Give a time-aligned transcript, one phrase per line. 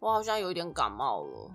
[0.00, 1.50] 我好像有点感冒了，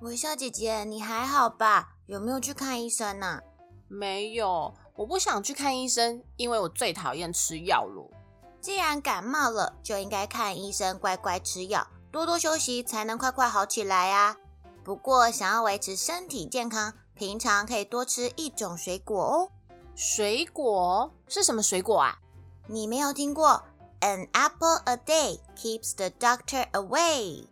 [0.00, 1.94] 微笑姐姐，你还好吧？
[2.06, 3.40] 有没有去看医生呢？
[3.86, 8.10] 没有，我不想去看医生，因为我最讨厌吃药了。
[8.60, 14.38] 既然感冒了，就应该看医生，乖乖吃药，多多休息，才能快快好起来啊。
[14.82, 19.50] 不过，想要维持身体健康，平常可以多吃一种水果哦。
[19.94, 22.18] 水果是什么水果啊？
[22.66, 23.62] 你没有听过
[24.00, 27.46] ？An apple a day keeps the doctor away。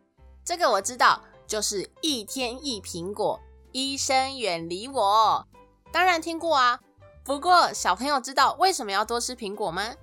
[0.44, 3.40] 这个我知道，就是一天一苹果，
[3.70, 5.46] 医生远离我。
[5.92, 6.80] 当然听过啊，
[7.24, 9.94] 不过小朋友知道为什么要多吃苹果吗？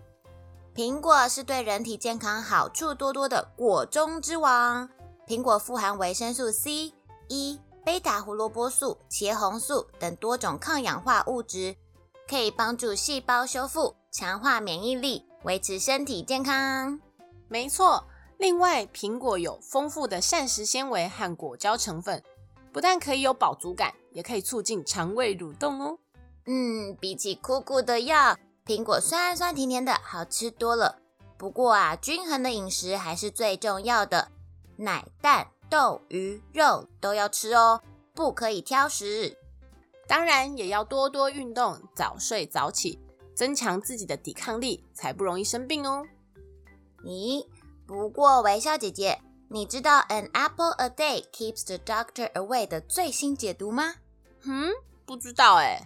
[0.73, 4.89] 苹果是对人体健康好处多多的果中之王。
[5.27, 6.93] 苹果富含维生素 C、
[7.27, 11.75] E、贝塔胡萝卜素、茄红素等多种抗氧化物质，
[12.29, 16.99] 可以帮助细胞修复、强化免疫力、维持身体健康。
[17.49, 18.05] 没错。
[18.39, 22.23] 另外，苹果有丰富的膳食纤维和果胶成分，
[22.71, 25.99] 不但可以有饱足感，也可以促进肠胃蠕动哦。
[26.45, 30.99] 嗯，比起苦苦的药，苹果酸酸甜甜的好吃多了。
[31.37, 34.31] 不过啊，均衡的饮食还是最重要的，
[34.77, 37.81] 奶、蛋、豆、鱼、肉都要吃哦，
[38.15, 39.37] 不可以挑食。
[40.07, 42.99] 当然，也要多多运动，早睡早起，
[43.35, 46.05] 增强自己的抵抗力，才不容易生病哦。
[47.03, 47.45] 咦？
[47.89, 53.95] 不过，微笑姐姐，你知道 "An apple a day keeps the doctor away" 的最新解读吗？
[54.43, 54.69] 嗯，
[55.07, 55.81] 不知道哎。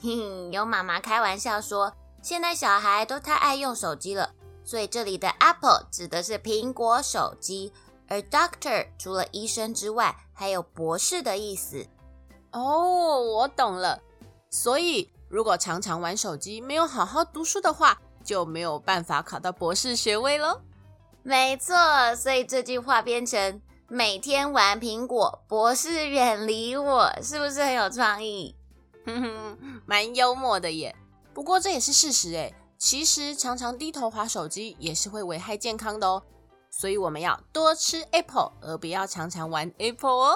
[0.00, 7.72] 嘿嘿，有妈妈开玩笑说，现在小孩都太爱用手机了，所以这里的 apple 指的是苹果手机，
[8.06, 11.84] 而 doctor 除了医生之外，还有博士的意思。
[12.52, 14.00] 哦，我懂了。
[14.48, 20.60] 所以，如果常常玩手机，没有好好读书的话，就没有办法考到博士学位喽。
[21.24, 28.56] 没错，所以这句话变成每天玩苹果，博士远离我，是不是很有创意？
[29.06, 30.94] 哼哼，蛮幽默的耶。
[31.32, 36.22] 不过这也是事实诶，其实常常低头划手机也是会危害健康的哦。
[36.70, 40.34] 所以我们要多吃 apple，而不要常常玩 apple 哦。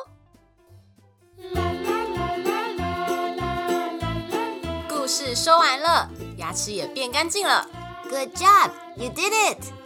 [4.88, 7.68] 故事说完了，牙齿也变干净了。
[8.08, 9.85] Good job, you did it.